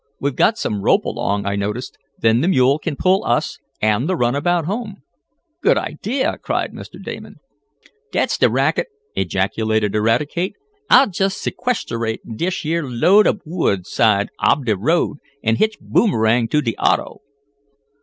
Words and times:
We've 0.19 0.35
got 0.35 0.57
some 0.57 0.81
rope 0.81 1.05
along, 1.05 1.45
I 1.45 1.55
noticed. 1.55 1.95
Then 2.17 2.41
the 2.41 2.47
mule 2.47 2.79
can 2.79 2.95
pull 2.95 3.23
us 3.23 3.59
and 3.83 4.09
the 4.09 4.15
runabout 4.15 4.65
home." 4.65 5.03
"Good 5.61 5.77
idea!" 5.77 6.39
cried 6.41 6.73
Mr. 6.73 6.95
Damon. 6.99 7.35
"Dat's 8.11 8.39
de 8.39 8.49
racket!" 8.49 8.87
ejaculated 9.15 9.93
Eradicate. 9.93 10.55
"I'll 10.89 11.05
jest 11.11 11.43
sequesterate 11.43 12.21
dish 12.35 12.65
year 12.65 12.81
load 12.83 13.27
ob 13.27 13.41
wood 13.45 13.85
side 13.85 14.29
ob 14.43 14.65
de 14.65 14.75
road, 14.75 15.17
an' 15.43 15.57
hitch 15.57 15.77
Boomerang 15.79 16.47
to 16.47 16.63
de 16.63 16.75
auto." 16.77 17.19